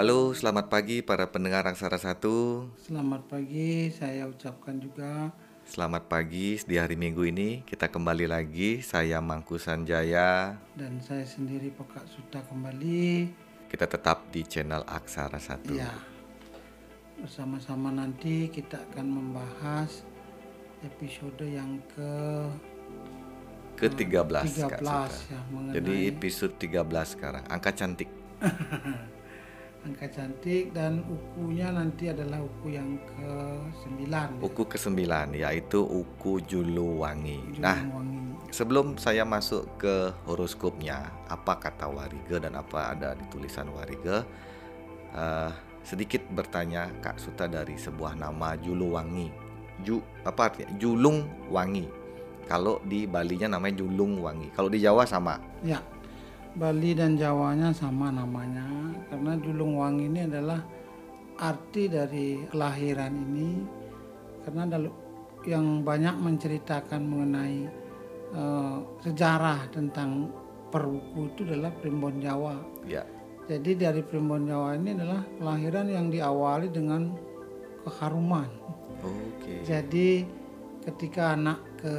selamat 0.00 0.72
pagi 0.72 1.04
para 1.04 1.28
pendengar 1.28 1.68
Aksara 1.68 2.00
Satu. 2.00 2.64
Selamat 2.80 3.20
pagi, 3.28 3.92
saya 3.92 4.24
ucapkan 4.32 4.80
juga. 4.80 5.28
Selamat 5.68 6.08
pagi 6.08 6.56
di 6.56 6.80
hari 6.80 6.96
Minggu 6.96 7.28
ini 7.28 7.60
kita 7.68 7.92
kembali 7.92 8.24
lagi. 8.24 8.80
Saya 8.80 9.20
Mangku 9.20 9.60
Sanjaya 9.60 10.56
Dan 10.72 11.04
saya 11.04 11.28
sendiri 11.28 11.68
Pekak 11.68 12.08
Suta 12.08 12.40
kembali. 12.48 13.28
Kita 13.68 13.84
tetap 13.84 14.32
di 14.32 14.40
channel 14.40 14.88
Aksara 14.88 15.36
Satu. 15.36 15.76
Ya, 15.76 15.92
bersama-sama 17.20 17.92
nanti 17.92 18.48
kita 18.48 18.80
akan 18.80 19.04
membahas 19.04 20.00
episode 20.80 21.44
yang 21.44 21.76
ke 21.92 22.12
Ke 23.76 23.92
13, 23.92 24.48
13 24.48 24.64
Kak 24.64 24.80
Suta. 24.80 25.12
ya 25.28 25.40
mengenai 25.52 25.76
Jadi 25.76 25.94
episode 26.08 26.54
13 26.56 26.88
sekarang. 27.04 27.44
Angka 27.52 27.76
cantik. 27.76 28.08
angka 29.80 30.06
cantik 30.12 30.76
dan 30.76 31.00
ukunya 31.08 31.72
nanti 31.72 32.12
adalah 32.12 32.44
uku 32.44 32.76
yang 32.76 33.00
ke 33.00 33.32
9 34.04 34.44
Uku 34.44 34.62
ke-9 34.68 35.00
yaitu 35.36 35.80
Uku 35.80 36.44
Juluwangi. 36.44 37.56
Nah, 37.56 37.80
wangi. 37.88 38.20
sebelum 38.52 39.00
saya 39.00 39.24
masuk 39.24 39.64
ke 39.80 40.12
horoskopnya, 40.28 41.08
apa 41.32 41.56
kata 41.56 41.88
Warige 41.88 42.36
dan 42.40 42.60
apa 42.60 42.92
ada 42.92 43.16
di 43.16 43.24
tulisan 43.32 43.72
Warige, 43.72 44.20
eh, 45.16 45.50
sedikit 45.80 46.20
bertanya 46.28 46.92
Kak 47.00 47.16
Suta 47.16 47.48
dari 47.48 47.80
sebuah 47.80 48.16
nama 48.20 48.56
Juluwangi. 48.60 49.32
Ju 49.80 50.04
apa 50.28 50.52
artinya? 50.52 50.76
Julung 50.76 51.24
Wangi. 51.48 51.88
Kalau 52.44 52.82
di 52.84 53.08
Balinya 53.08 53.56
namanya 53.56 53.80
Julung 53.80 54.20
Wangi. 54.20 54.52
Kalau 54.52 54.68
di 54.68 54.82
Jawa 54.82 55.08
sama. 55.08 55.40
Ya, 55.64 55.80
Bali 56.56 56.90
dan 56.98 57.14
Jawanya 57.14 57.70
sama 57.70 58.10
namanya 58.10 58.66
karena 59.06 59.38
Julung 59.38 59.78
Wangi 59.78 60.10
ini 60.10 60.26
adalah 60.26 60.58
arti 61.40 61.86
dari 61.86 62.42
kelahiran 62.50 63.14
ini 63.14 63.50
karena 64.42 64.66
yang 65.48 65.86
banyak 65.86 66.16
menceritakan 66.20 67.00
mengenai 67.00 67.58
eh, 68.34 68.76
sejarah 69.00 69.70
tentang 69.72 70.28
perwuku 70.70 71.32
itu 71.34 71.40
adalah 71.50 71.72
Primbon 71.80 72.22
Jawa. 72.22 72.56
Ya. 72.86 73.02
Jadi 73.50 73.74
dari 73.74 74.02
Primbon 74.04 74.46
Jawa 74.46 74.78
ini 74.78 74.94
adalah 74.94 75.26
kelahiran 75.38 75.86
yang 75.90 76.06
diawali 76.12 76.68
dengan 76.70 77.10
keharuman. 77.82 78.46
Oke. 79.02 79.66
Jadi 79.66 80.22
ketika 80.86 81.34
anak 81.34 81.58
ke 81.80 81.94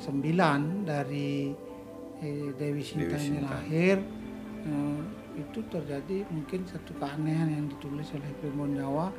sembilan 0.00 0.86
dari 0.86 1.52
eh, 2.22 2.52
Dewi 2.56 2.82
Sinta 2.84 3.16
Dewi 3.16 3.26
ini 3.28 3.38
Sinta. 3.40 3.50
lahir 3.50 3.96
eh, 4.64 5.00
itu 5.36 5.58
terjadi 5.68 6.24
mungkin 6.32 6.60
satu 6.64 6.96
keanehan 6.96 7.48
yang 7.52 7.66
ditulis 7.68 8.08
oleh 8.16 8.30
Primbon 8.40 8.72
Jawa 8.76 9.12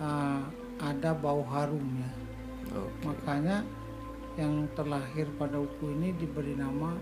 eh, 0.00 0.42
ada 0.80 1.10
bau 1.12 1.44
harumnya 1.44 2.10
Oke. 2.72 3.04
makanya 3.04 3.60
yang 4.40 4.64
terlahir 4.72 5.28
pada 5.36 5.60
uku 5.60 5.92
ini 6.00 6.16
diberi 6.16 6.56
nama 6.56 6.96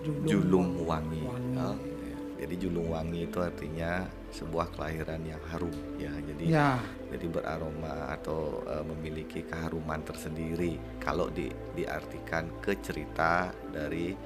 Julung, 0.00 0.24
Julung 0.24 0.70
Wangi. 0.88 1.20
Wangi. 1.28 1.60
Oh, 1.60 1.76
ya. 1.76 2.18
Jadi 2.40 2.54
Julung 2.56 2.88
Wangi 2.88 3.28
itu 3.28 3.36
artinya 3.36 4.08
sebuah 4.32 4.72
kelahiran 4.72 5.20
yang 5.28 5.42
harum 5.52 5.76
ya. 6.00 6.08
Jadi 6.24 6.48
Ya, 6.48 6.80
jadi 7.12 7.28
beraroma 7.28 8.16
atau 8.16 8.64
eh, 8.64 8.80
memiliki 8.80 9.44
keharuman 9.44 10.00
tersendiri 10.00 10.80
kalau 10.96 11.28
di, 11.28 11.52
diartikan 11.76 12.48
ke 12.64 12.80
cerita 12.80 13.52
dari 13.68 14.16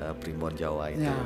eh, 0.00 0.14
Primbon 0.16 0.54
Jawa 0.54 0.88
itu. 0.92 1.04
ya, 1.04 1.18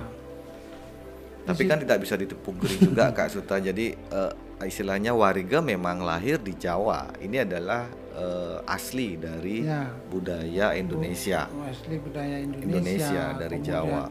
Tapi 1.47 1.63
kan 1.71 1.79
tidak 1.79 2.03
bisa 2.03 2.19
ditepungkiri 2.19 2.91
juga 2.91 3.11
Kak 3.17 3.31
Suta. 3.31 3.63
Jadi 3.63 3.95
eh, 3.95 4.33
istilahnya 4.67 5.15
Wariga 5.15 5.63
memang 5.63 6.03
lahir 6.03 6.43
di 6.43 6.57
Jawa. 6.59 7.13
Ini 7.23 7.47
adalah 7.47 7.87
eh, 8.17 8.59
asli 8.67 9.15
dari 9.21 9.63
ya. 9.63 9.87
budaya 10.11 10.75
Indonesia. 10.75 11.47
asli 11.69 11.97
budaya 12.01 12.43
Indonesia, 12.43 12.67
Indonesia 12.67 13.25
dari 13.39 13.57
kemudian 13.61 13.75
Jawa. 13.87 14.03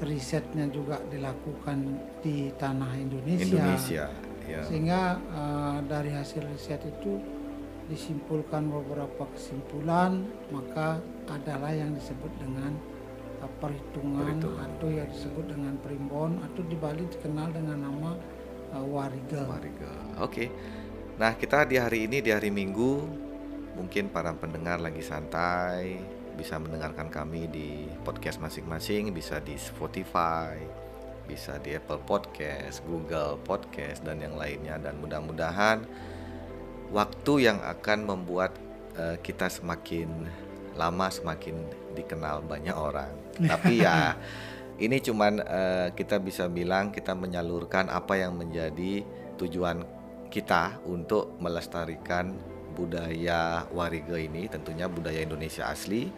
risetnya 0.00 0.64
juga 0.72 0.96
dilakukan 1.12 1.78
di 2.24 2.48
tanah 2.56 2.96
Indonesia, 2.96 3.44
Indonesia 3.44 4.04
ya. 4.50 4.62
sehingga 4.66 5.02
eh, 5.20 5.78
dari 5.86 6.10
hasil 6.10 6.42
riset 6.50 6.82
itu 6.82 7.20
disimpulkan 7.90 8.70
beberapa 8.70 9.26
kesimpulan 9.34 10.22
maka 10.54 11.02
adalah 11.26 11.74
yang 11.74 11.90
disebut 11.94 12.30
dengan 12.38 12.74
perhitungan, 13.48 14.36
Perhitungan. 14.36 14.68
atau 14.76 14.88
yang 14.90 15.08
disebut 15.08 15.44
dengan 15.48 15.74
primbon 15.80 16.40
atau 16.44 16.62
di 16.66 16.76
Bali 16.76 17.04
dikenal 17.08 17.48
dengan 17.54 17.78
nama 17.80 18.10
eh, 18.74 18.84
wariga 18.84 19.42
Wariga. 19.48 19.92
Oke. 20.20 20.50
Nah, 21.20 21.36
kita 21.36 21.68
di 21.68 21.76
hari 21.76 22.08
ini 22.08 22.24
di 22.24 22.32
hari 22.32 22.48
Minggu 22.48 22.92
mungkin 23.76 24.08
para 24.12 24.32
pendengar 24.34 24.80
lagi 24.80 25.00
santai 25.00 26.00
bisa 26.36 26.56
mendengarkan 26.56 27.12
kami 27.12 27.48
di 27.52 27.68
podcast 28.00 28.40
masing-masing, 28.40 29.12
bisa 29.12 29.36
di 29.44 29.60
Spotify, 29.60 30.56
bisa 31.28 31.60
di 31.60 31.76
Apple 31.76 32.00
Podcast, 32.02 32.80
Google 32.88 33.36
Podcast 33.44 34.00
dan 34.02 34.24
yang 34.24 34.34
lainnya 34.40 34.80
dan 34.80 34.96
mudah-mudahan 34.98 35.84
waktu 36.90 37.46
yang 37.46 37.62
akan 37.62 38.08
membuat 38.08 38.56
eh, 38.98 39.16
kita 39.22 39.46
semakin 39.46 40.08
lama 40.80 41.12
semakin 41.12 41.60
dikenal 41.92 42.40
banyak 42.48 42.72
orang. 42.72 43.12
Tapi 43.52 43.84
ya 43.84 44.16
ini 44.80 44.96
cuman 45.04 45.44
eh, 45.44 45.88
kita 45.92 46.16
bisa 46.16 46.48
bilang 46.48 46.88
kita 46.88 47.12
menyalurkan 47.12 47.92
apa 47.92 48.16
yang 48.16 48.32
menjadi 48.40 49.04
tujuan 49.36 49.84
kita 50.32 50.80
untuk 50.88 51.36
melestarikan 51.36 52.32
budaya 52.72 53.68
Wariga 53.76 54.16
ini 54.16 54.48
tentunya 54.48 54.88
budaya 54.88 55.20
Indonesia 55.20 55.68
asli 55.68 56.08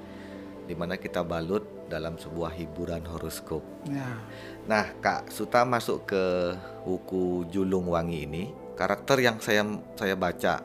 di 0.63 0.75
mana 0.79 0.95
kita 0.95 1.27
balut 1.27 1.67
dalam 1.91 2.17
sebuah 2.17 2.55
hiburan 2.55 3.03
horoskop. 3.05 3.61
ya 3.91 4.17
Nah, 4.63 4.95
Kak 5.03 5.35
Suta 5.35 5.67
masuk 5.67 6.07
ke 6.07 6.55
buku 6.87 7.51
Julung 7.51 7.91
Wangi 7.91 8.31
ini, 8.31 8.43
karakter 8.79 9.19
yang 9.19 9.43
saya 9.43 9.67
saya 9.99 10.15
baca 10.15 10.63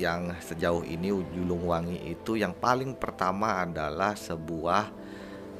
yang 0.00 0.32
sejauh 0.40 0.80
ini 0.88 1.12
Julung 1.36 1.68
Wangi 1.68 2.00
itu 2.08 2.40
yang 2.40 2.56
paling 2.56 2.96
pertama 2.96 3.60
adalah 3.60 4.16
sebuah 4.16 4.88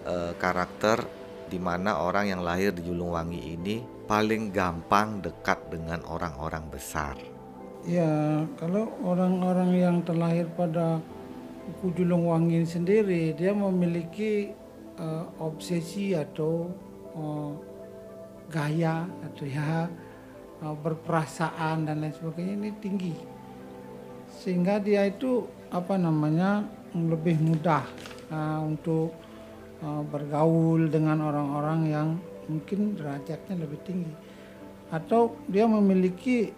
eh, 0.08 0.32
karakter 0.40 1.04
di 1.52 1.60
mana 1.60 2.00
orang 2.00 2.32
yang 2.32 2.40
lahir 2.40 2.72
di 2.72 2.80
Julung 2.80 3.12
Wangi 3.12 3.52
ini 3.52 3.84
paling 4.08 4.48
gampang 4.48 5.20
dekat 5.20 5.68
dengan 5.68 6.00
orang-orang 6.08 6.64
besar. 6.72 7.20
Ya, 7.84 8.44
kalau 8.56 8.92
orang-orang 9.04 9.70
yang 9.76 9.96
terlahir 10.00 10.48
pada 10.56 11.00
buku 11.68 12.00
Julung 12.00 12.24
Wangi 12.32 12.64
sendiri, 12.64 13.36
dia 13.36 13.52
memiliki 13.52 14.56
eh, 14.96 15.24
obsesi 15.36 16.16
atau 16.16 16.72
eh, 17.12 17.52
gaya 18.48 19.04
atau 19.06 19.44
ya 19.46 19.86
berperasaan 20.60 21.88
dan 21.88 22.04
lain 22.04 22.12
sebagainya 22.12 22.52
ini 22.52 22.70
tinggi, 22.84 23.14
sehingga 24.30 24.78
dia 24.78 25.10
itu 25.10 25.46
apa 25.74 25.98
namanya 25.98 26.66
lebih 26.94 27.38
mudah 27.42 27.82
eh, 28.30 28.60
untuk 28.62 29.10
eh, 29.82 30.02
bergaul 30.06 30.86
dengan 30.86 31.26
orang-orang 31.26 31.80
yang 31.90 32.08
mungkin 32.50 32.98
derajatnya 32.98 33.54
lebih 33.62 33.78
tinggi, 33.86 34.10
atau 34.90 35.38
dia 35.46 35.70
memiliki 35.70 36.50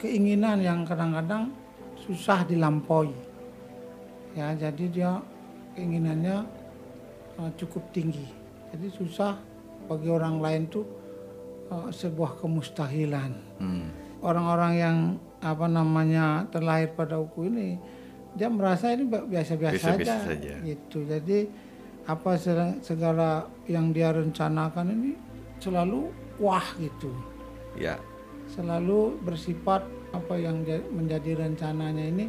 keinginan 0.00 0.64
yang 0.64 0.88
kadang-kadang 0.88 1.52
susah 2.00 2.48
dilampaui. 2.48 3.12
Ya, 4.32 4.56
jadi 4.56 4.84
dia 4.88 5.12
keinginannya 5.76 6.48
uh, 7.36 7.50
cukup 7.60 7.84
tinggi. 7.92 8.24
Jadi 8.72 8.88
susah 8.94 9.36
bagi 9.90 10.08
orang 10.08 10.40
lain 10.40 10.62
tuh 10.70 10.86
uh, 11.68 11.90
sebuah 11.92 12.40
kemustahilan. 12.40 13.32
Hmm. 13.60 13.90
Orang-orang 14.24 14.72
yang 14.78 14.96
apa 15.40 15.66
namanya 15.66 16.44
terlahir 16.48 16.92
pada 16.92 17.16
uku 17.16 17.48
ini 17.48 17.80
dia 18.30 18.46
merasa 18.46 18.92
ini 18.92 19.08
biasa-biasa 19.08 19.98
Biasa-biasa 19.98 20.14
aja, 20.14 20.16
saja. 20.22 20.54
gitu. 20.62 21.02
Jadi 21.02 21.48
apa 22.04 22.36
se- 22.36 22.78
segala 22.80 23.42
yang 23.66 23.90
dia 23.90 24.10
rencanakan 24.10 24.86
ini 24.88 25.12
selalu 25.58 26.08
wah 26.38 26.64
gitu 26.76 27.10
Ya, 27.74 27.98
selalu 28.48 29.18
bersifat 29.20 29.82
apa 30.10 30.34
yang 30.34 30.62
ja- 30.62 30.82
menjadi 30.90 31.38
rencananya 31.38 32.02
ini 32.04 32.26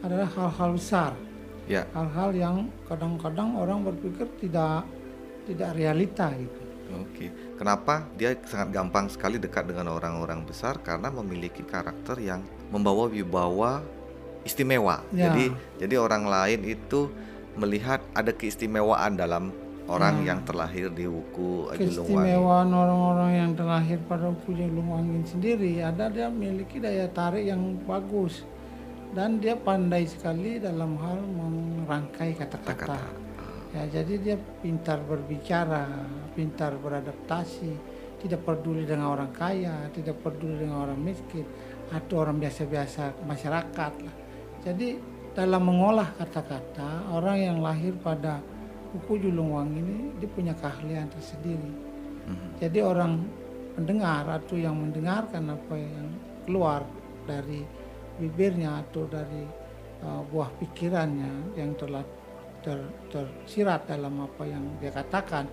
adalah 0.00 0.30
hal-hal 0.30 0.70
besar, 0.74 1.12
ya. 1.66 1.82
hal-hal 1.92 2.30
yang 2.30 2.56
kadang-kadang 2.86 3.56
orang 3.56 3.82
berpikir 3.82 4.28
tidak 4.38 4.86
tidak 5.44 5.70
realita 5.74 6.30
gitu. 6.34 6.60
Oke, 6.92 7.32
kenapa 7.56 8.04
dia 8.14 8.36
sangat 8.44 8.76
gampang 8.76 9.08
sekali 9.08 9.40
dekat 9.40 9.64
dengan 9.64 9.88
orang-orang 9.92 10.44
besar 10.44 10.78
karena 10.84 11.08
memiliki 11.08 11.64
karakter 11.64 12.20
yang 12.20 12.44
membawa 12.68 13.08
wibawa 13.08 13.80
istimewa. 14.44 15.00
Ya. 15.10 15.32
Jadi, 15.32 15.54
jadi 15.80 15.94
orang 15.96 16.28
lain 16.28 16.60
itu 16.68 17.08
melihat 17.56 18.04
ada 18.12 18.30
keistimewaan 18.34 19.16
dalam 19.16 19.54
orang 19.88 20.24
yang 20.24 20.40
terlahir 20.44 20.88
di 20.92 21.04
Wuku 21.04 21.72
Julungwangi. 21.76 21.76
keistimewaan 21.76 22.68
orang-orang 22.72 23.30
yang 23.36 23.50
terlahir 23.52 23.98
pada 24.08 24.32
Uku 24.32 24.50
Julungwangi 24.56 25.20
sendiri 25.28 25.72
ada 25.84 26.08
dia 26.08 26.32
memiliki 26.32 26.80
daya 26.80 27.08
tarik 27.12 27.44
yang 27.44 27.76
bagus 27.84 28.44
dan 29.12 29.38
dia 29.38 29.54
pandai 29.54 30.08
sekali 30.08 30.58
dalam 30.58 30.96
hal 30.98 31.20
merangkai 31.20 32.34
kata-kata. 32.34 33.23
Ya, 33.74 33.82
jadi 33.90 34.14
dia 34.22 34.36
pintar 34.62 35.02
berbicara, 35.02 35.90
pintar 36.38 36.78
beradaptasi, 36.78 37.74
tidak 38.22 38.46
peduli 38.46 38.86
dengan 38.86 39.10
orang 39.10 39.34
kaya, 39.34 39.90
tidak 39.90 40.22
peduli 40.22 40.62
dengan 40.62 40.86
orang 40.86 41.00
miskin 41.02 41.42
atau 41.90 42.22
orang 42.22 42.38
biasa-biasa 42.38 43.26
masyarakat 43.26 43.92
lah. 43.98 44.16
Jadi 44.62 44.96
dalam 45.34 45.66
mengolah 45.66 46.14
kata-kata, 46.14 47.10
orang 47.10 47.36
yang 47.42 47.58
lahir 47.58 47.92
pada 47.98 48.38
Uku 48.94 49.18
Julungwangi 49.18 49.82
ini 49.82 49.98
dia 50.22 50.30
punya 50.30 50.54
keahlian 50.54 51.10
tersendiri. 51.10 51.72
Mhm. 52.30 52.62
Jadi 52.62 52.78
orang 52.78 53.26
pendengar 53.74 54.22
atau 54.30 54.54
yang 54.54 54.78
mendengarkan 54.78 55.50
apa 55.50 55.74
yang 55.74 56.08
keluar 56.46 56.86
dari 57.26 57.66
bibirnya 58.22 58.86
atau 58.86 59.02
dari 59.10 59.42
uh, 60.06 60.22
buah 60.30 60.46
pikirannya 60.62 61.58
yang 61.58 61.74
telah 61.74 62.06
ter- 62.64 62.92
tersirat 63.12 63.84
dalam 63.84 64.24
apa 64.24 64.42
yang 64.48 64.64
dia 64.80 64.88
katakan 64.88 65.44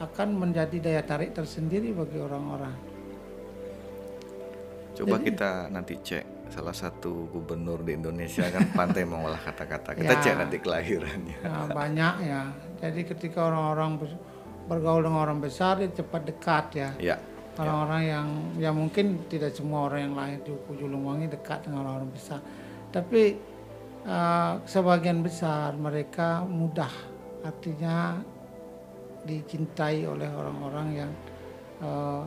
akan 0.00 0.28
menjadi 0.32 0.76
daya 0.80 1.02
tarik 1.04 1.32
tersendiri 1.32 1.92
bagi 1.92 2.16
orang-orang. 2.16 2.74
Coba 4.96 5.20
Jadi- 5.20 5.24
kita 5.28 5.50
nanti 5.68 5.94
cek 6.00 6.24
salah 6.48 6.72
satu 6.72 7.28
gubernur 7.28 7.84
di 7.84 7.92
Indonesia 7.92 8.48
kan 8.48 8.64
pandai 8.72 9.04
mengolah 9.04 9.36
kata-kata. 9.36 9.92
Kita 9.92 10.14
Ya. 10.16 10.22
cek 10.24 10.34
nanti 10.40 10.56
kelahirannya. 10.56 11.36
Nah, 11.44 11.68
banyak 11.68 12.14
ya. 12.24 12.42
Jadi 12.80 13.00
ketika 13.04 13.52
orang-orang 13.52 14.00
bergaul 14.66 15.04
dengan 15.04 15.20
orang 15.22 15.38
besar 15.38 15.78
dia 15.78 15.92
cepat 15.92 16.22
dekat 16.24 16.64
ya. 16.74 16.90
Ya, 16.98 17.16
Orang-orang 17.56 18.02
yang 18.04 18.28
ya 18.60 18.68
mungkin 18.68 19.24
tidak 19.32 19.56
semua 19.56 19.88
orang 19.88 20.12
yang 20.12 20.14
lahir 20.16 20.44
di 20.44 20.52
Uku 20.52 20.76
Julungwangi 20.76 21.28
dekat 21.28 21.64
dengan 21.64 21.88
orang-orang 21.88 22.12
besar. 22.12 22.40
Tapi 22.92 23.36
eh, 24.06 24.52
sebagian 24.64 25.20
besar 25.20 25.74
mereka 25.74 26.46
mudah 26.46 26.90
artinya 27.42 28.22
dicintai 29.26 30.06
oleh 30.06 30.30
orang-orang 30.30 30.88
yang 30.94 31.12
eh, 31.82 32.22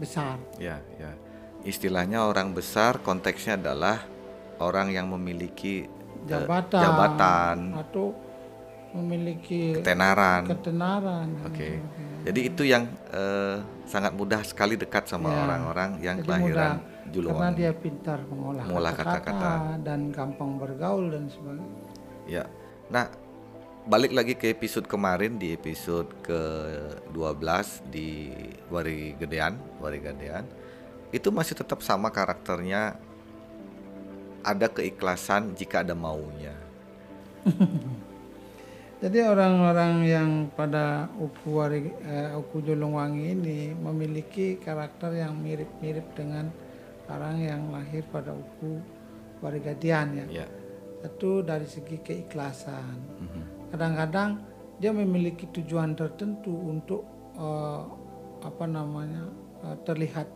besar. 0.00 0.40
ya, 0.56 0.80
ya. 0.96 1.12
Istilahnya 1.60 2.24
orang 2.24 2.56
besar 2.56 3.04
konteksnya 3.04 3.60
adalah 3.60 4.00
orang 4.60 4.92
yang 4.96 5.12
memiliki 5.12 5.84
eh, 5.84 6.28
Jabatan, 6.28 6.80
jabatan, 6.84 7.56
atau 7.76 8.16
memiliki 8.96 9.76
ketenaran. 9.78 10.48
ketenaran. 10.48 11.28
Oke. 11.46 11.78
sebagainya. 11.78 12.16
Jadi 12.26 12.40
itu 12.44 12.62
yang 12.64 12.84
eh, 13.12 13.56
sangat 13.90 14.14
mudah 14.14 14.46
sekali 14.46 14.78
dekat 14.78 15.10
sama 15.10 15.28
Ya. 15.28 15.42
orang-orang 15.42 15.90
yang 15.98 16.16
Jadi 16.22 16.26
kelahiran 16.30 16.72
mudah, 17.10 17.34
karena 17.34 17.50
dia 17.58 17.72
pintar 17.74 18.18
mengolah, 18.22 18.94
kata-kata. 18.94 19.50
dan 19.82 20.14
gampang 20.14 20.56
bergaul 20.56 21.10
dan 21.10 21.26
sebagainya. 21.26 21.74
Ya. 22.24 22.44
Nah, 22.86 23.10
balik 23.82 24.14
lagi 24.14 24.38
ke 24.38 24.46
episode 24.48 24.86
kemarin 24.86 25.34
di 25.34 25.50
episode 25.50 26.06
ke-12 26.22 27.66
di 27.90 28.30
Wari 28.70 29.18
Gedean, 29.18 29.58
Wari 29.82 29.98
Gedean. 29.98 30.46
Itu 31.10 31.34
masih 31.34 31.58
tetap 31.58 31.82
sama 31.82 32.08
karakternya. 32.08 32.94
Ada 34.40 34.70
keikhlasan 34.70 35.52
jika 35.52 35.82
ada 35.82 35.98
maunya. 35.98 36.54
Jadi 39.00 39.24
orang-orang 39.24 39.94
yang 40.04 40.30
pada 40.52 41.08
Uku 41.16 41.56
Wari, 41.56 41.88
eh, 42.04 42.36
Uku 42.36 42.60
Julungwangi 42.60 43.32
ini 43.32 43.72
memiliki 43.72 44.60
karakter 44.60 45.16
yang 45.16 45.40
mirip-mirip 45.40 46.12
dengan 46.12 46.52
orang 47.08 47.40
yang 47.40 47.62
lahir 47.72 48.04
pada 48.12 48.36
Uku 48.36 48.76
Warigadian 49.40 50.20
ya. 50.20 50.44
Ya. 50.44 50.46
Satu 51.00 51.40
dari 51.40 51.64
segi 51.64 51.96
keikhlasan. 52.04 52.96
Mhm. 53.24 53.72
Kadang-kadang 53.72 54.30
dia 54.76 54.92
memiliki 54.92 55.48
tujuan 55.48 55.96
tertentu 55.96 56.52
untuk 56.52 57.08
eh, 57.40 57.82
apa 58.44 58.64
namanya 58.68 59.24
eh, 59.64 59.76
terlihat 59.88 60.28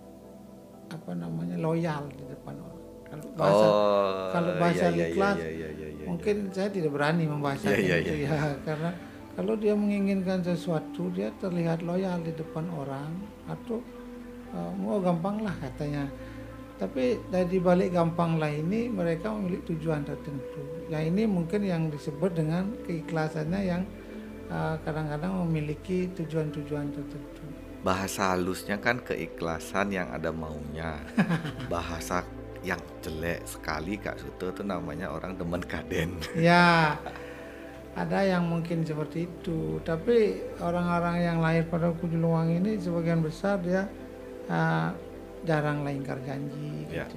apa 0.88 1.12
namanya 1.12 1.61
loyal 1.61 2.08
di 2.16 2.25
depan 2.32 2.56
orang. 2.56 2.82
Kalau 3.05 3.28
bahasa 3.37 3.64
Oh, 3.69 4.32
kalau 4.32 4.52
bahasa 4.56 4.87
iya, 4.88 4.96
iya, 4.96 5.06
ikhlas, 5.12 5.37
iya, 5.37 5.50
iya, 5.52 5.69
iya, 5.69 5.88
iya, 6.05 6.09
mungkin 6.12 6.37
saya 6.53 6.69
tidak 6.69 6.93
berani 6.93 7.25
membahas 7.25 7.65
Iya, 7.65 7.77
iya, 7.81 7.97
itu 8.05 8.15
ya 8.29 8.37
karena 8.62 8.91
kalau 9.35 9.59
dia 9.59 9.75
menginginkan 9.75 10.47
sesuatu 10.47 11.11
dia 11.11 11.33
terlihat 11.43 11.83
loyal 11.83 12.23
di 12.23 12.31
depan 12.37 12.71
orang 12.71 13.11
atau 13.51 13.83
eh, 14.55 14.73
mau 14.79 15.03
gampang 15.03 15.43
lah 15.43 15.55
katanya. 15.59 16.06
Tapi 16.75 17.23
dari 17.31 17.62
balik 17.62 17.95
gampang 17.95 18.39
lah 18.39 18.51
ini 18.51 18.91
mereka 18.91 19.31
memiliki 19.31 19.75
tujuan 19.75 20.03
tertentu. 20.03 20.62
Ya 20.91 21.03
ini 21.03 21.23
mungkin 21.27 21.62
yang 21.62 21.87
disebut 21.91 22.35
dengan 22.35 22.71
keikhlasannya 22.87 23.61
yang 23.62 23.83
eh, 24.50 24.75
kadang-kadang 24.87 25.35
memiliki 25.49 26.11
tujuan-tujuan 26.15 26.95
tertentu. 26.95 27.43
Bahasa 27.85 28.33
halusnya 28.33 28.81
kan 28.81 29.03
keikhlasan 29.03 29.93
yang 29.93 30.09
ada 30.15 30.31
maunya. 30.31 31.03
Bahasa 31.73 32.23
yang 32.64 32.81
jelek 33.05 33.44
sekali 33.44 34.00
Kak 34.00 34.16
Suto 34.19 34.49
itu 34.50 34.62
namanya 34.64 35.12
orang 35.12 35.37
demen 35.37 35.61
kaden. 35.61 36.16
Ya, 36.40 36.96
ada 37.94 38.19
yang 38.25 38.49
mungkin 38.49 38.82
seperti 38.82 39.28
itu. 39.28 39.78
Tapi 39.84 40.40
orang-orang 40.58 41.16
yang 41.20 41.38
lahir 41.38 41.69
pada 41.69 41.93
Kujuluwang 41.94 42.50
ini 42.50 42.81
sebagian 42.81 43.20
besar 43.20 43.61
dia 43.61 43.85
ah, 44.49 44.90
jarang 45.44 45.85
lah 45.85 45.92
ingkar 45.92 46.18
janji. 46.25 46.88
Ya. 46.90 47.04
Gitu. 47.06 47.16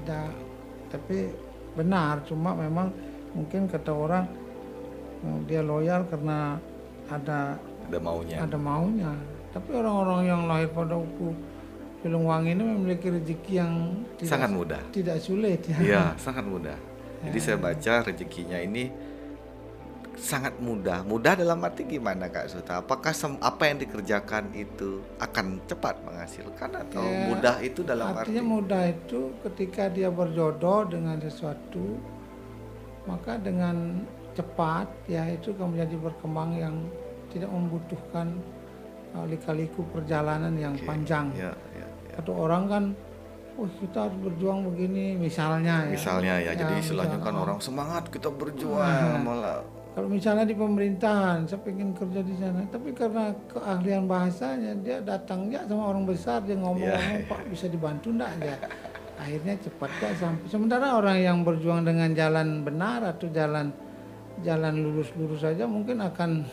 Tidak, 0.00 0.28
tapi 0.90 1.30
benar. 1.76 2.24
Cuma 2.24 2.56
memang 2.56 2.88
mungkin 3.36 3.68
kata 3.68 3.92
orang 3.92 4.24
eh, 5.22 5.38
dia 5.46 5.60
loyal 5.60 6.08
karena 6.08 6.56
ada 7.06 7.54
Ada 7.86 8.00
maunya. 8.02 8.36
ada 8.42 8.58
maunya. 8.58 9.12
Tapi 9.54 9.70
orang-orang 9.72 10.20
yang 10.26 10.42
lahir 10.50 10.68
pada 10.74 10.98
Uku 10.98 11.30
Julungwangi 12.06 12.54
ini 12.54 12.62
memiliki 12.62 13.10
rezeki 13.10 13.52
yang 13.58 13.72
tidak, 14.14 14.30
Sangat 14.30 14.50
mudah. 14.54 14.82
tidak 14.94 15.18
sulit 15.18 15.58
ya. 15.66 15.78
Iya, 15.82 16.04
sangat 16.22 16.46
mudah. 16.46 16.78
Jadi 17.26 17.38
saya 17.42 17.58
baca 17.58 17.92
rezekinya 18.06 18.58
ini 18.62 18.86
sangat 20.16 20.54
mudah. 20.62 21.02
Mudah 21.02 21.34
dalam 21.34 21.58
arti 21.66 21.82
gimana 21.82 22.30
Kak 22.30 22.46
Suta? 22.46 22.78
Apakah 22.78 23.10
sem- 23.10 23.42
apa 23.42 23.66
yang 23.66 23.82
dikerjakan 23.82 24.54
itu 24.54 25.02
akan 25.18 25.58
cepat 25.66 25.98
menghasilkan 26.06 26.70
atau 26.86 27.02
Ya, 27.02 27.26
mudah 27.26 27.56
itu 27.58 27.82
dalam 27.82 28.14
Artinya 28.14 28.40
arti 28.40 28.52
mudah 28.54 28.82
itu 28.86 29.20
ketika 29.42 29.90
dia 29.90 30.08
berjodoh 30.08 30.86
dengan 30.86 31.18
sesuatu, 31.18 31.98
maka 33.04 33.36
dengan 33.36 34.06
cepat 34.38 34.86
ya 35.10 35.26
itu 35.26 35.50
akan 35.52 35.74
menjadi 35.76 35.96
berkembang 35.98 36.50
yang 36.54 36.76
tidak 37.34 37.50
membutuhkan 37.52 38.30
uh, 39.12 39.26
lika-liku 39.26 39.84
perjalanan 39.92 40.54
yang 40.56 40.78
Oke, 40.78 40.86
panjang. 40.86 41.28
Ya, 41.36 41.50
ya, 41.50 41.52
ya. 41.52 41.65
Atau 42.16 42.32
orang 42.36 42.62
kan, 42.68 42.84
oh 43.56 43.68
kita 43.80 44.08
harus 44.08 44.18
berjuang 44.20 44.68
begini, 44.72 45.16
misalnya 45.16 45.88
ya. 45.88 45.92
Misalnya 45.96 46.34
ya, 46.40 46.52
jadi 46.56 46.74
istilahnya 46.80 47.18
kan 47.20 47.34
oh, 47.36 47.44
orang 47.44 47.58
semangat 47.60 48.08
kita 48.08 48.28
berjuang 48.32 49.22
malah 49.24 49.60
Kalau 49.96 50.12
misalnya 50.12 50.44
di 50.44 50.52
pemerintahan, 50.52 51.48
saya 51.48 51.60
pengen 51.64 51.96
kerja 51.96 52.20
di 52.20 52.36
sana, 52.36 52.68
tapi 52.68 52.92
karena 52.92 53.32
keahlian 53.48 54.04
bahasanya 54.04 54.76
dia 54.84 55.00
datangnya 55.00 55.64
sama 55.64 55.88
orang 55.88 56.04
besar 56.04 56.44
dia 56.44 56.52
ngomong-ngomong, 56.52 57.24
Iya, 57.24 57.28
Pak 57.32 57.40
bisa 57.48 57.64
dibantu 57.64 58.12
enggak 58.12 58.32
ya? 58.44 58.56
Akhirnya 59.16 59.56
cepat 59.56 59.90
gak 59.96 60.12
sampai. 60.20 60.44
Sementara 60.52 61.00
orang 61.00 61.16
yang 61.16 61.40
berjuang 61.40 61.88
dengan 61.88 62.12
jalan 62.12 62.60
benar 62.60 63.08
atau 63.08 63.24
jalan 63.32 63.72
jalan 64.44 64.74
lurus-lurus 64.84 65.40
saja 65.40 65.64
mungkin 65.64 66.04
akan 66.04 66.44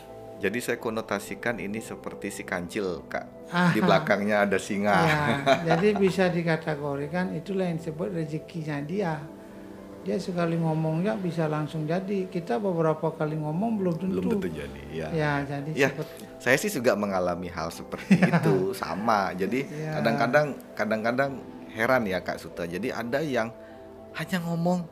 Jadi 0.44 0.60
saya 0.60 0.76
konotasikan 0.76 1.56
ini 1.56 1.80
seperti 1.80 2.28
si 2.28 2.44
kancil 2.44 3.00
kak. 3.08 3.48
Ah. 3.48 3.72
Di 3.72 3.80
belakangnya 3.80 4.44
ada 4.44 4.60
singa. 4.60 4.92
ya, 4.92 5.18
jadi 5.72 5.96
bisa 5.96 6.28
dikategorikan 6.28 7.32
itulah 7.32 7.64
yang 7.64 7.80
disebut 7.80 8.12
rezekinya 8.12 8.76
dia. 8.84 9.24
Dia 10.04 10.20
sekali 10.20 10.60
ngomongnya 10.60 11.16
bisa 11.16 11.48
langsung 11.48 11.88
jadi. 11.88 12.28
Kita 12.28 12.60
beberapa 12.60 13.08
kali 13.16 13.40
ngomong 13.40 13.80
belum 13.80 13.94
tentu. 13.96 14.20
Belum 14.20 14.36
tentu 14.36 14.48
jadi. 14.52 14.82
Ya. 14.92 15.08
Ya, 15.16 15.32
jadi 15.48 15.70
Ya, 15.72 15.88
seperti 15.88 16.22
saya 16.36 16.56
sih 16.60 16.68
juga 16.76 16.92
mengalami 16.92 17.48
hal 17.48 17.72
seperti 17.72 18.20
itu 18.28 18.76
sama. 18.76 19.32
Jadi 19.32 19.64
Ya. 19.64 19.96
kadang-kadang 19.96 20.46
kadang-kadang 20.76 21.30
heran 21.72 22.04
ya 22.04 22.20
Kak 22.20 22.36
Suta. 22.36 22.68
Jadi 22.68 22.92
ada 22.92 23.24
yang 23.24 23.48
hanya 24.12 24.38
ngomong 24.44 24.84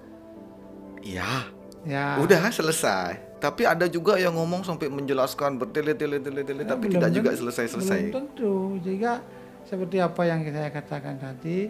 ya, 1.05 1.45
ya. 1.85 2.17
udah 2.17 2.49
selesai. 2.49 3.32
Tapi 3.43 3.67
ada 3.67 3.91
juga 3.91 4.15
yang 4.23 4.39
ngomong 4.39 4.63
sampai 4.63 4.87
menjelaskan 4.87 5.59
bertele-tele 5.59 6.23
tele-tele 6.23 6.63
Ya, 6.63 6.79
tapi 6.79 6.87
belum 6.87 7.03
tidak 7.03 7.11
juga 7.11 7.31
selesai-selesai. 7.35 7.99
Belum 8.07 8.15
tentu. 8.15 8.55
Jika 8.87 9.19
seperti 9.67 9.99
apa 9.99 10.23
yang 10.31 10.47
saya 10.47 10.71
katakan 10.71 11.19
tadi, 11.19 11.67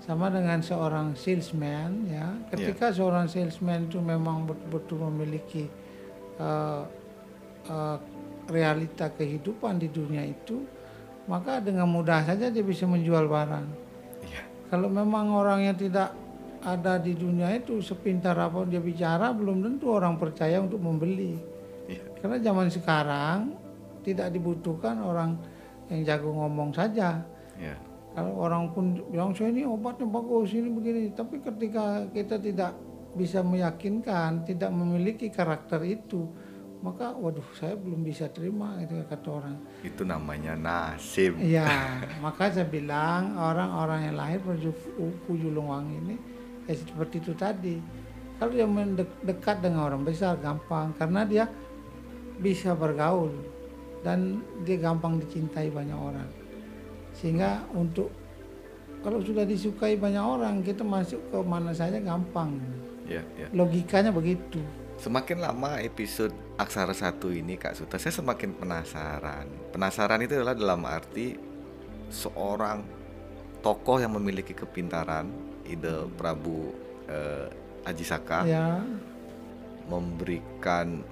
sama 0.00 0.32
dengan 0.32 0.64
seorang 0.64 1.12
salesman 1.12 2.08
ya. 2.08 2.32
Ketika 2.48 2.88
seorang 2.88 3.28
salesman 3.28 3.92
itu 3.92 4.00
memang 4.00 4.48
betul-betul 4.48 5.12
memiliki 5.12 5.68
eh, 6.40 6.82
eh, 7.68 7.96
realita 8.48 9.12
kehidupan 9.12 9.76
di 9.76 9.92
dunia 9.92 10.24
itu, 10.24 10.64
maka 11.28 11.60
dengan 11.60 11.84
mudah 11.84 12.24
saja 12.24 12.48
dia 12.48 12.64
bisa 12.64 12.88
menjual 12.88 13.28
barang. 13.28 13.66
Iya. 14.24 14.42
Kalau 14.72 14.88
memang 14.88 15.36
orangnya 15.36 15.76
tidak 15.76 16.16
ada 16.60 17.00
di 17.00 17.16
dunia 17.16 17.48
itu 17.56 17.80
sepintar 17.80 18.36
apa 18.36 18.68
dia 18.68 18.80
bicara 18.80 19.32
belum 19.32 19.64
tentu 19.64 19.96
orang 19.96 20.20
percaya 20.20 20.60
untuk 20.60 20.80
membeli. 20.80 21.40
Iya. 21.88 22.04
Karena 22.20 22.36
zaman 22.40 22.68
sekarang 22.68 23.38
tidak 24.04 24.28
dibutuhkan 24.32 25.00
orang 25.00 25.40
yang 25.88 26.04
jago 26.04 26.30
ngomong 26.36 26.70
saja. 26.76 27.24
Iya. 27.56 27.76
Kalau 28.10 28.32
orang 28.42 28.74
pun 28.74 28.98
bilang 29.08 29.32
saya 29.32 29.54
ini 29.54 29.62
obatnya 29.62 30.04
bagus 30.04 30.50
ini 30.52 30.68
begini, 30.68 31.14
tapi 31.14 31.38
ketika 31.38 32.10
kita 32.10 32.36
tidak 32.42 32.74
bisa 33.14 33.40
meyakinkan, 33.40 34.42
tidak 34.42 34.70
memiliki 34.74 35.30
karakter 35.30 35.78
itu, 35.86 36.26
maka 36.82 37.14
waduh 37.14 37.44
saya 37.54 37.78
belum 37.78 38.02
bisa 38.02 38.26
terima 38.32 38.82
itu 38.82 38.98
kata 39.06 39.28
orang. 39.30 39.56
Itu 39.86 40.02
namanya 40.02 40.58
nasib. 40.58 41.38
Iya, 41.38 41.66
maka 42.24 42.50
saya 42.50 42.66
bilang 42.66 43.38
orang-orang 43.38 44.10
yang 44.10 44.16
lahir 44.18 44.42
pada 44.42 44.58
suku 44.58 45.30
Julungwangi 45.30 45.96
ini 46.02 46.16
ya 46.70 46.74
seperti 46.78 47.18
itu 47.18 47.34
tadi. 47.34 47.76
Kalau 48.38 48.54
dia 48.54 48.64
mendekat 48.64 49.60
dengan 49.60 49.90
orang 49.90 50.06
besar 50.06 50.38
gampang 50.40 50.96
karena 50.96 51.26
dia 51.28 51.44
bisa 52.40 52.72
bergaul 52.72 53.34
dan 54.00 54.40
dia 54.64 54.80
gampang 54.80 55.20
dicintai 55.20 55.68
banyak 55.68 55.98
orang. 55.98 56.30
Sehingga 57.12 57.68
untuk 57.76 58.08
kalau 59.04 59.20
sudah 59.20 59.44
disukai 59.44 59.98
banyak 59.98 60.22
orang 60.22 60.64
kita 60.64 60.80
masuk 60.86 61.20
ke 61.28 61.38
mana 61.44 61.74
saja 61.76 62.00
gampang. 62.00 62.56
Iya, 63.04 63.26
iya. 63.36 63.48
Logikanya 63.52 64.14
begitu. 64.14 64.62
Semakin 65.00 65.40
lama 65.40 65.80
episode 65.80 66.32
Aksara 66.60 66.92
satu 66.92 67.32
ini 67.32 67.56
Kak 67.56 67.72
Suta, 67.72 67.96
saya 67.96 68.12
semakin 68.12 68.52
penasaran. 68.52 69.48
Penasaran 69.72 70.20
itu 70.20 70.36
adalah 70.36 70.52
dalam 70.52 70.84
arti 70.84 71.32
seorang 72.12 72.84
tokoh 73.64 73.96
yang 73.96 74.12
memiliki 74.12 74.52
kepintaran, 74.52 75.32
ide 75.70 76.10
Prabu 76.12 76.74
eh, 77.06 77.46
Ajisaka 77.82 78.44
Ya, 78.44 78.82
memberikan 79.86 81.02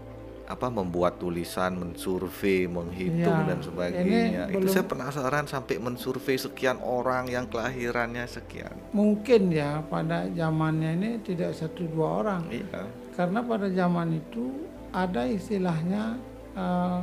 apa 0.45 0.69
membuat 0.69 1.21
tulisan, 1.21 1.77
mensurvei, 1.77 2.65
menghitung 2.65 3.21
Ya, 3.37 3.45
dan 3.47 3.61
sebagainya. 3.61 4.09
ini 4.49 4.49
Itu 4.49 4.59
belum- 4.59 4.73
saya 4.73 4.85
penasaran 4.87 5.45
sampai 5.45 5.77
mensurvei 5.77 6.37
sekian 6.37 6.81
orang 6.81 7.29
yang 7.29 7.45
kelahirannya 7.45 8.25
sekian. 8.25 8.73
mungkin 8.91 9.53
ya 9.53 9.85
pada 9.85 10.25
zamannya 10.31 10.91
ini 10.95 11.11
tidak 11.21 11.53
satu 11.53 11.85
dua 11.87 12.25
orang. 12.25 12.43
Iya. 12.49 12.81
Karena 13.13 13.45
pada 13.45 13.69
zaman 13.69 14.09
itu 14.15 14.45
ada 14.91 15.29
istilahnya 15.29 16.17
eh, 16.57 17.01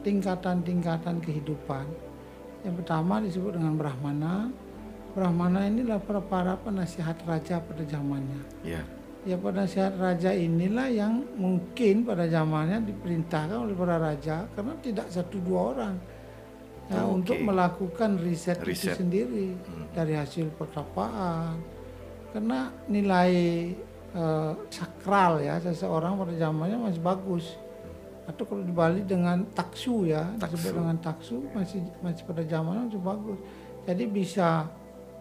tingkatan-tingkatan 0.00 1.20
kehidupan. 1.20 1.84
Yang 2.62 2.74
pertama 2.80 3.20
disebut 3.20 3.52
dengan 3.54 3.76
Brahmana. 3.76 4.48
Brahmana 5.12 5.66
inilah 5.66 5.98
para 5.98 6.20
para 6.20 6.54
penasihat 6.56 7.16
raja 7.24 7.58
pada 7.58 7.82
zamannya. 7.84 8.40
Iya. 8.62 8.82
Ya 9.26 9.36
penasihat 9.36 9.98
raja 9.98 10.30
inilah 10.30 10.88
yang 10.88 11.20
mungkin 11.34 12.06
pada 12.06 12.24
zamannya 12.24 12.86
diperintahkan 12.86 13.58
oleh 13.58 13.74
para 13.74 13.98
raja 13.98 14.46
karena 14.54 14.72
tidak 14.78 15.06
satu 15.10 15.36
dua 15.42 15.60
orang 15.74 15.94
ya, 16.88 17.02
Oh, 17.04 17.18
untuk 17.18 17.36
melakukan 17.36 18.16
riset, 18.22 18.62
Riset. 18.62 18.94
itu 18.96 19.04
sendiri 19.04 19.52
Hmm. 19.58 19.90
dari 19.92 20.14
hasil 20.14 20.48
pertapaan. 20.54 21.58
Karena 22.30 22.68
nilai 22.86 23.32
eh, 24.08 24.52
sakral 24.72 25.44
ya 25.44 25.60
seseorang 25.60 26.16
pada 26.16 26.32
zamannya 26.32 26.80
masih 26.80 27.02
bagus. 27.02 27.44
Atau 28.24 28.44
kalau 28.44 28.64
dibalik 28.64 29.04
dengan 29.04 29.44
taksu 29.52 30.04
ya, 30.04 30.32
disebut 30.32 30.56
Taksu. 30.64 30.72
dengan 30.72 30.96
taksu 30.96 31.36
masih 31.52 31.80
masih 32.00 32.22
pada 32.24 32.40
zamannya 32.44 32.88
masih 32.88 33.02
bagus. 33.04 33.38
Jadi 33.84 34.04
bisa 34.08 34.64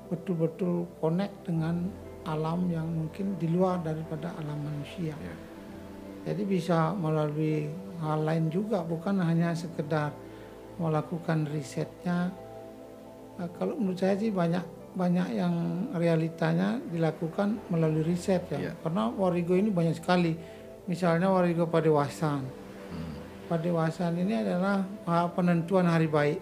betul-betul 0.08 0.88
connect 1.00 1.48
dengan 1.48 1.88
alam 2.28 2.68
yang 2.68 2.88
mungkin 2.88 3.40
di 3.40 3.48
luar 3.48 3.80
daripada 3.80 4.36
alam 4.36 4.60
manusia. 4.60 5.16
Iya. 5.16 5.36
Jadi 6.28 6.44
bisa 6.44 6.92
melalui 6.92 7.72
hal 8.04 8.28
lain 8.28 8.52
juga, 8.52 8.84
bukan 8.84 9.24
hanya 9.24 9.56
sekedar 9.56 10.12
melakukan 10.76 11.48
risetnya. 11.48 12.36
Nah, 13.40 13.48
kalau 13.56 13.80
menurut 13.80 13.96
saya 13.96 14.20
sih 14.20 14.28
banyak 14.28 14.78
banyak 14.98 15.38
yang 15.38 15.54
realitanya 15.94 16.82
dilakukan 16.90 17.62
melalui 17.70 18.04
riset 18.04 18.44
ya. 18.52 18.60
Iya. 18.60 18.74
Karena 18.84 19.08
warigo 19.14 19.54
ini 19.56 19.72
banyak 19.72 19.96
sekali. 19.96 20.34
Misalnya 20.90 21.32
warigo 21.32 21.70
padewasan. 21.70 22.44
Hmm. 22.44 23.14
Padewasan 23.48 24.18
ini 24.20 24.42
adalah 24.42 24.84
ah, 25.06 25.30
penentuan 25.32 25.88
hari 25.88 26.10
baik. 26.12 26.40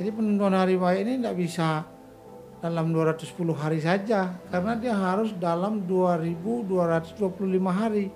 Jadi 0.00 0.10
penentuan 0.10 0.54
hari 0.56 0.74
baik 0.74 0.98
ini 1.06 1.12
tidak 1.20 1.36
bisa 1.38 1.68
dalam 2.58 2.90
210 2.90 3.54
hari 3.54 3.78
saja 3.78 4.34
karena 4.50 4.74
dia 4.74 4.94
harus 4.94 5.30
dalam 5.38 5.86
2225 5.86 7.70
hari. 7.70 8.10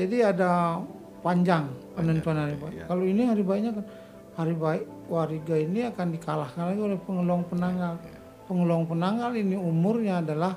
Jadi 0.00 0.24
ada 0.24 0.80
panjang 1.20 1.68
penentuan 1.92 2.40
hari 2.40 2.56
baik. 2.56 2.72
iya. 2.72 2.84
Kalau 2.88 3.04
ini 3.04 3.22
hari 3.28 3.42
baiknya 3.44 3.76
kan 3.76 3.84
hari 4.40 4.56
baik 4.56 4.88
wariga 5.12 5.56
ini 5.60 5.84
akan 5.92 6.16
dikalahkan 6.16 6.72
lagi 6.72 6.80
oleh 6.80 6.98
pengelong 7.04 7.44
penanggal. 7.44 8.00
Pengelong 8.48 8.88
penanggal 8.88 9.36
ini 9.36 9.56
umurnya 9.60 10.24
adalah 10.24 10.56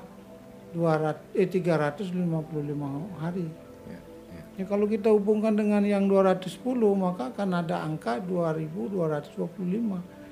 200 0.72 1.36
eh 1.36 1.46
355 1.46 3.20
hari. 3.20 3.46
Iya, 3.86 4.00
iya. 4.32 4.42
Ya 4.56 4.64
kalau 4.64 4.88
kita 4.88 5.12
hubungkan 5.12 5.52
dengan 5.52 5.84
yang 5.84 6.08
210 6.08 6.64
maka 6.96 7.28
akan 7.28 7.60
ada 7.60 7.84
angka 7.84 8.24
2225. 8.24 10.23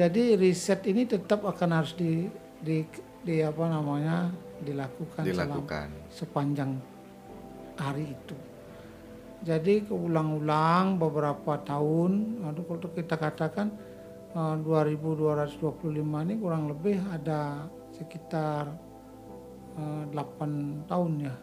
Jadi 0.00 0.32
riset 0.32 0.80
ini 0.88 1.04
tetap 1.04 1.44
akan 1.44 1.70
harus 1.76 1.92
di 1.92 2.24
di, 2.64 2.80
di 3.20 3.44
apa 3.44 3.68
namanya 3.68 4.32
dilakukan, 4.64 5.28
Dilakukan. 5.28 5.92
sepanjang 6.08 6.80
hari 7.76 8.08
itu. 8.08 8.32
Jadi 9.44 9.84
keulang-ulang 9.84 10.96
beberapa 10.96 11.60
tahun, 11.60 12.44
aduh 12.48 12.64
kalau 12.64 12.88
kita 12.96 13.16
katakan 13.20 13.76
eh, 14.32 14.56
2225 14.64 15.68
ini 16.00 16.34
kurang 16.40 16.72
lebih 16.72 16.96
ada 17.12 17.68
sekitar 17.92 18.72
eh, 19.76 20.04
8 20.16 20.88
tahun 20.88 21.12
ya. 21.28 21.36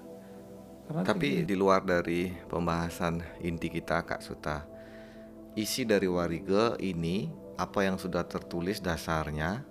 Karena 0.89 1.01
Tapi 1.05 1.45
di 1.45 1.53
luar 1.53 1.85
dari 1.85 2.33
pembahasan 2.49 3.21
inti 3.45 3.69
kita 3.69 4.01
Kak 4.01 4.21
Suta, 4.25 4.65
isi 5.53 5.85
dari 5.85 6.09
Warige 6.09 6.73
ini 6.81 7.45
apa 7.57 7.79
yang 7.81 7.97
sudah 7.97 8.21
tertulis 8.29 8.79
dasarnya, 8.79 9.65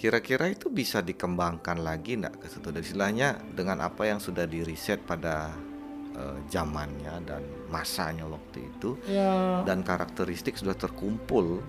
kira-kira 0.00 0.48
itu 0.48 0.72
bisa 0.72 1.04
dikembangkan 1.04 1.84
lagi 1.84 2.16
enggak 2.16 2.40
Kak 2.40 2.48
Suta? 2.48 2.72
Dan 2.72 2.82
istilahnya 2.82 3.36
dengan 3.52 3.84
apa 3.84 4.08
yang 4.08 4.16
sudah 4.18 4.48
diriset 4.48 5.04
pada 5.04 5.52
eh, 6.16 6.38
zamannya 6.48 7.20
dan 7.28 7.44
masanya 7.68 8.24
waktu 8.24 8.64
itu 8.64 8.96
ya. 9.04 9.60
dan 9.68 9.84
karakteristik 9.84 10.56
sudah 10.56 10.72
terkumpul 10.72 11.60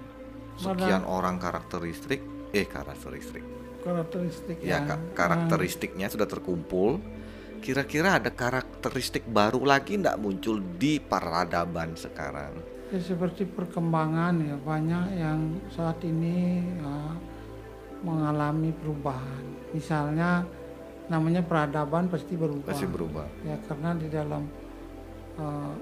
sekian 0.56 1.04
orang 1.04 1.36
karakteristik 1.40 2.24
eh 2.56 2.64
karakteristik. 2.66 3.44
Karakteristik 3.84 4.58
ya 4.64 4.80
yang, 4.80 4.88
ka- 4.88 5.08
karakteristiknya 5.16 6.08
sudah 6.08 6.28
terkumpul. 6.28 7.00
Kira-kira 7.60 8.16
ada 8.24 8.32
karakteristik 8.32 9.28
baru 9.28 9.68
lagi 9.68 10.00
ndak 10.00 10.16
muncul 10.16 10.64
di 10.80 11.04
peradaban 11.04 12.00
sekarang 12.00 12.79
Ya 12.90 12.98
seperti 12.98 13.46
perkembangan 13.46 14.42
ya 14.42 14.58
banyak 14.66 15.06
yang 15.14 15.40
saat 15.70 16.02
ini 16.02 16.66
ya, 16.82 17.14
mengalami 18.02 18.74
perubahan. 18.82 19.46
Misalnya 19.78 20.42
namanya 21.06 21.46
peradaban 21.46 22.10
pasti 22.10 22.34
berubah. 22.34 22.70
pasti 22.74 22.86
berubah 22.90 23.26
Ya 23.46 23.58
karena 23.70 23.94
di 23.98 24.08
dalam 24.10 24.44
eh, 25.38 25.74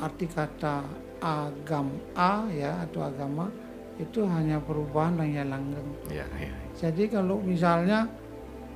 arti 0.00 0.26
kata 0.28 0.84
agam 1.24 1.88
a 2.12 2.44
ya 2.52 2.84
atau 2.84 3.08
agama 3.08 3.48
itu 3.96 4.26
hanya 4.28 4.60
perubahan 4.60 5.16
yang 5.24 5.48
langgeng. 5.48 5.88
ya 6.10 6.26
ya 6.36 6.52
Jadi 6.76 7.08
kalau 7.08 7.40
misalnya 7.40 8.04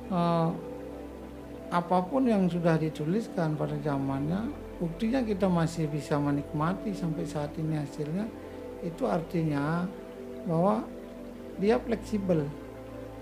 eh, 0.09 0.49
apa 1.69 1.97
pun 2.01 2.25
yang 2.25 2.49
sudah 2.49 2.81
dituliskan 2.81 3.53
pada 3.53 3.77
zamannya, 3.85 4.49
buktinya 4.79 5.19
kita 5.21 5.45
masih 5.51 5.91
bisa 5.91 6.15
menikmati 6.17 6.95
sampai 6.95 7.27
saat 7.27 7.51
ini 7.59 7.75
hasilnya, 7.75 8.25
itu 8.81 9.03
artinya 9.05 9.83
bahwa 10.47 10.87
dia 11.59 11.75
fleksibel 11.77 12.47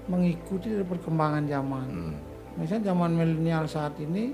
mengikuti 0.08 0.70
dari 0.72 0.86
perkembangan 0.86 1.44
zaman. 1.50 1.88
Hmm, 1.90 2.16
Misalnya 2.58 2.94
zaman 2.94 3.12
milenial 3.18 3.66
saat 3.66 3.98
ini 3.98 4.34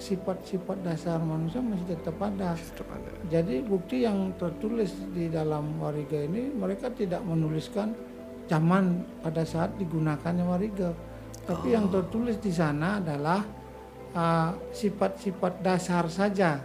sifat-sifat 0.00 0.80
dasar 0.80 1.20
manusia 1.20 1.60
masih 1.60 1.92
tetap 1.92 2.16
ada. 2.20 2.56
tetap 2.56 2.88
ada. 2.88 3.12
Jadi 3.28 3.60
bukti 3.60 4.08
yang 4.08 4.32
tertulis 4.40 4.96
di 5.12 5.28
dalam 5.28 5.76
wariga 5.76 6.24
ini 6.24 6.48
mereka 6.56 6.88
tidak 6.88 7.20
menuliskan 7.20 7.92
zaman 8.48 9.04
pada 9.20 9.44
saat 9.44 9.76
digunakannya 9.76 10.44
wariga. 10.48 10.96
Tapi 11.44 11.76
yang 11.76 11.92
tertulis 11.92 12.40
di 12.40 12.48
sana 12.48 12.96
adalah 12.96 13.44
uh, 14.14 14.50
sifat-sifat 14.74 15.62
dasar 15.62 16.06
saja 16.10 16.60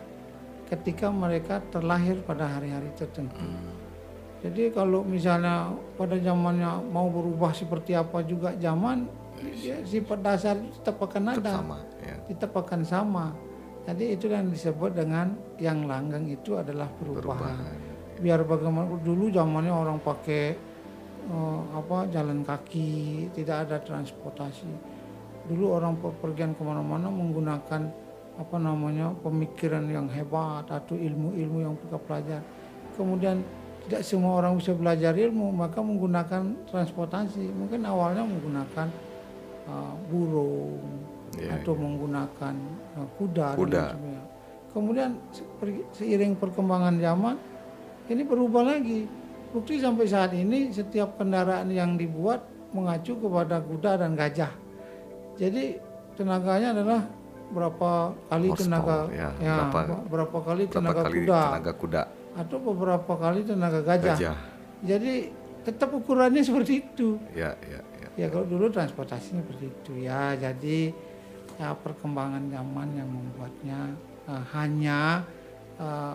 ketika 0.69 1.13
mereka 1.13 1.61
terlahir 1.69 2.17
pada 2.25 2.49
hari-hari 2.49 2.89
tertentu. 2.97 3.37
Hmm. 3.37 3.73
Jadi 4.45 4.69
kalau 4.73 5.01
misalnya 5.01 5.73
pada 5.97 6.17
zamannya 6.21 6.85
mau 6.93 7.09
berubah 7.09 7.49
seperti 7.53 7.97
apa 7.97 8.21
juga 8.21 8.53
zaman, 8.57 9.09
ya, 9.57 9.81
sifat 9.81 10.19
dasar 10.21 10.55
tetap 10.61 11.01
akan 11.01 11.33
Tetap 11.33 11.41
ada, 11.41 11.51
sama 11.57 11.77
ya. 12.01 12.15
tetap 12.29 12.51
akan 12.53 12.81
sama. 12.85 13.25
Jadi 13.85 14.17
itu 14.17 14.25
yang 14.29 14.49
disebut 14.49 14.97
dengan 14.97 15.33
yang 15.61 15.85
langgeng 15.85 16.25
itu 16.29 16.57
adalah 16.57 16.89
perubahan. 16.97 17.21
Perubahan. 17.21 17.77
Biar 18.21 18.41
bagaimana 18.41 18.89
dulu 19.01 19.29
zamannya 19.29 19.73
orang 19.73 19.97
pakai 20.01 20.43
eh, 21.29 21.61
apa 21.73 22.09
jalan 22.09 22.41
kaki, 22.41 23.29
tidak 23.33 23.69
ada 23.69 23.77
transportasi. 23.81 24.69
Dulu 25.45 25.65
orang 25.77 25.93
pergian 26.21 26.57
ke 26.57 26.61
mana-mana 26.65 27.05
menggunakan 27.09 27.81
apa 28.35 28.57
namanya 28.59 29.15
pemikiran 29.23 29.85
yang 29.87 30.11
hebat 30.11 30.67
atau 30.67 30.97
ilmu-ilmu 30.97 31.57
yang 31.63 31.73
mereka 31.79 31.97
pelajari. 32.01 32.45
Kemudian 32.97 33.39
tidak 33.85 34.01
semua 34.01 34.41
orang 34.41 34.57
bisa 34.57 34.73
belajar 34.73 35.13
ilmu, 35.13 35.53
maka 35.53 35.79
menggunakan 35.79 36.65
transportasi. 36.67 37.45
Mungkin 37.53 37.85
awalnya 37.85 38.25
menggunakan 38.25 38.87
uh, 39.69 39.93
burung 40.09 40.81
Iya, 41.35 41.59
atau 41.61 41.73
menggunakan 41.75 42.55
uh, 42.95 43.07
kuda. 43.19 43.47
dan 43.53 43.59
Kuda. 43.59 43.83
sebagainya. 43.91 44.23
Kemudian 44.75 45.11
seiring 45.95 46.33
perkembangan 46.35 46.95
zaman 46.99 47.35
ini 48.11 48.23
berubah 48.27 48.63
lagi. 48.75 49.07
Bukti 49.55 49.79
sampai 49.79 50.03
saat 50.03 50.35
ini 50.35 50.67
setiap 50.73 51.15
kendaraan 51.15 51.71
yang 51.71 51.95
dibuat 51.95 52.43
mengacu 52.75 53.15
kepada 53.15 53.63
kuda 53.63 54.03
dan 54.03 54.19
gajah. 54.19 54.51
Jadi 55.35 55.63
tenaganya 56.15 56.71
adalah 56.71 57.01
berapa 57.45 57.91
kali 58.25 58.47
tenaga 58.51 59.05
ya, 59.13 59.29
ya, 59.37 59.55
berapa- 59.69 60.03
berapa 60.09 60.37
kali 60.41 60.63
Berapa 60.65 60.73
tenaga 60.73 61.01
kali 61.05 61.17
kuda 61.21 61.39
tenaga 61.39 61.73
kuda 61.77 62.01
atau 62.35 62.57
beberapa 62.59 63.13
kali 63.15 63.39
tenaga 63.43 63.79
gajah. 63.81 64.17
gajah? 64.17 64.37
Jadi 64.83 65.13
tetap 65.63 65.89
ukurannya 65.91 66.41
seperti 66.47 66.73
itu. 66.81 67.15
Ya, 67.31 67.55
ya, 67.63 67.79
ya. 68.01 68.07
Ya 68.15 68.27
kalau 68.27 68.47
dulu 68.47 68.71
transportasinya 68.71 69.43
seperti 69.43 69.65
itu 69.67 69.91
ya. 70.03 70.35
Jadi 70.35 70.91
ya 71.55 71.71
perkembangan 71.71 72.51
zaman 72.51 72.87
yang 72.91 73.07
membuatnya 73.07 73.79
eh, 74.27 74.43
hanya 74.51 75.23
eh, 75.79 76.13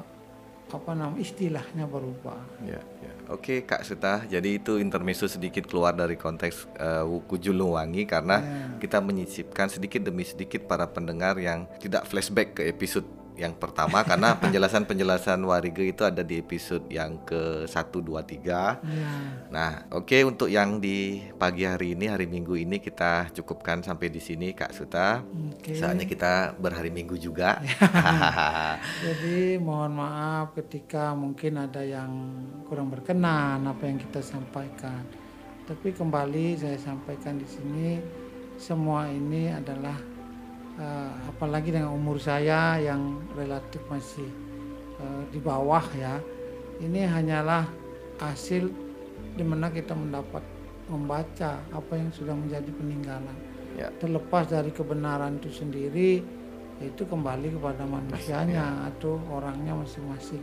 apa 0.70 0.94
nama 0.94 1.14
istilahnya 1.14 1.84
berubah. 1.84 2.38
Ya, 2.62 2.78
ya. 2.78 3.12
Oke 3.28 3.62
Kak 3.62 3.82
Suta, 3.82 4.22
jadi 4.24 4.58
itu 4.58 4.78
intermezzo 4.78 5.26
sedikit 5.26 5.66
keluar 5.66 5.94
dari 5.94 6.14
konteks 6.14 6.66
eh, 6.74 7.04
Wuku 7.04 7.38
Juluwangi 7.38 8.02
karena 8.02 8.38
Ya. 8.40 8.78
kita 8.78 8.98
menyisipkan 8.98 9.66
sedikit 9.66 10.02
demi 10.02 10.22
sedikit 10.22 10.64
para 10.64 10.86
pendengar 10.86 11.38
yang 11.38 11.66
tidak 11.78 12.06
flashback 12.06 12.58
ke 12.58 12.62
episode 12.66 13.06
yang 13.40 13.56
pertama 13.56 14.04
karena 14.04 14.36
penjelasan-penjelasan 14.42 15.40
Warige 15.48 15.88
itu 15.88 16.04
ada 16.04 16.20
di 16.20 16.36
episode 16.36 16.84
yang 16.92 17.24
ke 17.24 17.64
1 17.64 17.72
2 17.72 18.20
3. 18.20 18.44
Ya. 18.44 19.12
Nah, 19.48 19.88
oke 19.88 20.12
untuk 20.28 20.52
yang 20.52 20.76
di 20.76 21.24
pagi 21.40 21.64
hari 21.64 21.96
ini 21.96 22.12
hari 22.12 22.28
Minggu 22.28 22.60
ini 22.60 22.76
kita 22.76 23.32
cukupkan 23.32 23.80
sampai 23.80 24.12
di 24.12 24.20
sini 24.20 24.52
Kak 24.52 24.76
Suta. 24.76 25.24
Oke. 25.24 25.72
Soalnya 25.72 26.04
kita 26.04 26.52
berhari 26.60 26.92
Minggu 26.92 27.16
juga. 27.16 27.64
Jadi 29.06 29.56
mohon 29.56 29.96
maaf 29.96 30.52
ketika 30.60 31.16
mungkin 31.16 31.64
ada 31.64 31.80
yang 31.80 32.12
kurang 32.68 32.92
berkenan 32.92 33.64
apa 33.64 33.88
yang 33.88 33.96
kita 33.96 34.20
sampaikan. 34.20 35.02
Tapi 35.64 35.96
kembali 35.96 36.60
saya 36.60 36.76
sampaikan 36.76 37.40
di 37.40 37.46
sini 37.48 37.88
semua 38.60 39.08
ini 39.08 39.48
adalah 39.48 40.09
eh, 40.80 41.10
apalagi 41.28 41.70
dengan 41.70 41.92
umur 41.92 42.16
saya 42.16 42.80
yang 42.80 43.20
relatif 43.36 43.84
masih 43.92 44.28
eh, 44.96 45.22
di 45.28 45.38
bawah 45.38 45.84
ya. 45.92 46.16
Ini 46.80 47.04
hanyalah 47.04 47.68
hasil 48.24 48.72
di 49.36 49.44
mana 49.44 49.68
kita 49.68 49.92
mendapat 49.92 50.40
membaca 50.88 51.60
apa 51.70 51.92
yang 51.94 52.10
sudah 52.10 52.34
menjadi 52.34 52.72
peninggalan. 52.72 53.36
ya. 53.78 53.92
Terlepas 54.00 54.50
dari 54.50 54.72
kebenaran 54.74 55.38
itu 55.38 55.52
sendiri, 55.52 56.24
itu 56.80 57.02
kembali 57.04 57.60
kepada 57.60 57.84
manusianya 57.84 58.88
atau 58.90 59.20
orangnya 59.30 59.76
masing-masing. 59.76 60.42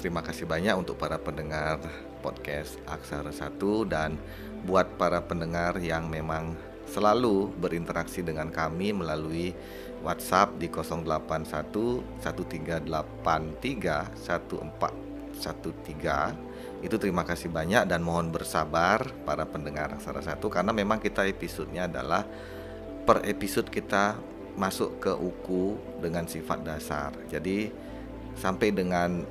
Terima 0.00 0.24
kasih 0.24 0.48
banyak 0.48 0.72
untuk 0.80 0.96
para 0.96 1.20
pendengar 1.20 1.76
podcast 2.24 2.80
Aksara 2.88 3.28
1 3.28 3.60
dan 3.84 4.16
buat 4.64 4.96
para 4.96 5.20
pendengar 5.20 5.76
yang 5.76 6.08
memang 6.08 6.56
selalu 6.90 7.54
berinteraksi 7.54 8.26
dengan 8.26 8.50
kami 8.50 8.90
melalui 8.90 9.54
WhatsApp 10.02 10.58
di 10.58 10.66
081 10.66 11.70
1383 12.20 14.18
1413 14.18 16.50
itu 16.80 16.96
terima 16.96 17.24
kasih 17.24 17.52
banyak 17.52 17.86
dan 17.86 18.02
mohon 18.02 18.32
bersabar 18.32 19.04
para 19.24 19.46
pendengar 19.46 19.92
Aksara 19.94 20.22
1 20.24 20.40
karena 20.50 20.72
memang 20.72 20.98
kita 20.98 21.28
episodenya 21.28 21.84
adalah 21.86 22.24
per 23.04 23.20
episode 23.28 23.68
kita 23.68 24.16
masuk 24.56 25.00
ke 25.00 25.12
uku 25.12 25.76
dengan 26.00 26.24
sifat 26.24 26.64
dasar. 26.64 27.12
Jadi 27.28 27.68
sampai 28.36 28.72
dengan 28.72 29.24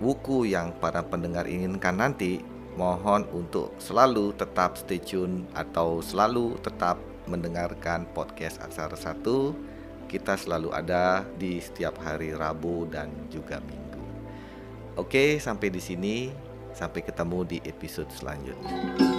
wuku 0.00 0.48
yang 0.48 0.72
para 0.76 1.02
pendengar 1.04 1.48
inginkan 1.48 1.96
nanti, 1.96 2.40
mohon 2.76 3.28
untuk 3.32 3.76
selalu 3.76 4.32
tetap 4.36 4.80
stay 4.80 5.00
tune 5.00 5.44
atau 5.52 6.00
selalu 6.00 6.56
tetap 6.64 6.96
mendengarkan 7.28 8.08
podcast 8.16 8.58
Aksara 8.64 8.96
1. 8.96 10.08
Kita 10.08 10.36
selalu 10.36 10.72
ada 10.74 11.24
di 11.40 11.60
setiap 11.60 11.96
hari 12.00 12.36
Rabu 12.36 12.84
dan 12.88 13.08
juga 13.32 13.60
Minggu. 13.64 14.04
Oke, 15.00 15.40
sampai 15.40 15.72
di 15.72 15.80
sini. 15.80 16.16
Sampai 16.72 17.04
ketemu 17.04 17.44
di 17.44 17.58
episode 17.68 18.08
selanjutnya. 18.12 19.11